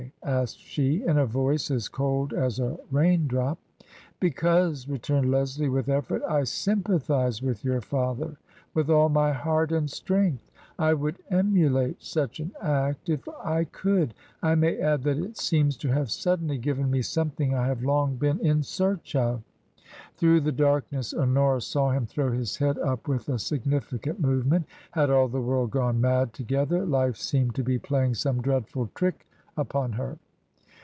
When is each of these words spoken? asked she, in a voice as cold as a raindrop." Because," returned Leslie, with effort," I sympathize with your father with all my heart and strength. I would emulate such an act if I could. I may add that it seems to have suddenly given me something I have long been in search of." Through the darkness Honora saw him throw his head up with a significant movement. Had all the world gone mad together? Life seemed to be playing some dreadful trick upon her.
asked 0.23 0.59
she, 0.59 1.03
in 1.03 1.17
a 1.19 1.25
voice 1.27 1.69
as 1.69 1.87
cold 1.89 2.31
as 2.33 2.59
a 2.59 2.77
raindrop." 2.91 3.57
Because," 4.19 4.87
returned 4.87 5.29
Leslie, 5.29 5.69
with 5.69 5.89
effort," 5.89 6.23
I 6.27 6.45
sympathize 6.45 7.41
with 7.43 7.63
your 7.63 7.81
father 7.81 8.37
with 8.73 8.89
all 8.89 9.09
my 9.09 9.31
heart 9.33 9.71
and 9.71 9.87
strength. 9.89 10.49
I 10.79 10.93
would 10.95 11.17
emulate 11.29 12.01
such 12.01 12.39
an 12.39 12.51
act 12.61 13.09
if 13.09 13.27
I 13.43 13.65
could. 13.65 14.13
I 14.41 14.55
may 14.55 14.79
add 14.79 15.03
that 15.03 15.17
it 15.19 15.37
seems 15.37 15.75
to 15.77 15.89
have 15.89 16.09
suddenly 16.09 16.57
given 16.57 16.89
me 16.89 17.01
something 17.03 17.53
I 17.53 17.67
have 17.67 17.83
long 17.83 18.15
been 18.15 18.39
in 18.43 18.63
search 18.63 19.15
of." 19.15 19.43
Through 20.17 20.41
the 20.41 20.51
darkness 20.53 21.13
Honora 21.13 21.61
saw 21.61 21.91
him 21.91 22.05
throw 22.07 22.31
his 22.31 22.57
head 22.57 22.77
up 22.79 23.07
with 23.07 23.27
a 23.29 23.37
significant 23.37 24.19
movement. 24.19 24.65
Had 24.91 25.11
all 25.11 25.27
the 25.27 25.41
world 25.41 25.69
gone 25.71 26.01
mad 26.01 26.33
together? 26.33 26.85
Life 26.85 27.17
seemed 27.17 27.53
to 27.55 27.63
be 27.63 27.77
playing 27.77 28.15
some 28.15 28.41
dreadful 28.41 28.89
trick 28.95 29.27
upon 29.57 29.91
her. 29.91 30.17